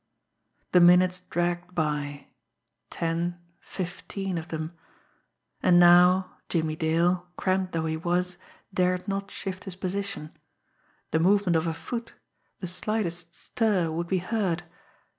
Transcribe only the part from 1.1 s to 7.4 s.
dragged by, ten, fifteen of them. And now Jimmie Dale,